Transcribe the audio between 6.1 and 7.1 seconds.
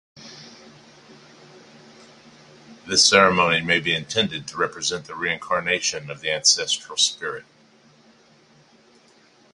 the ancestral